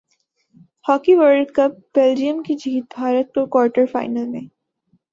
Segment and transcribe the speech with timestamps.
[0.85, 4.41] hockey world cup Belgium کی جیت Bharat quarter final میں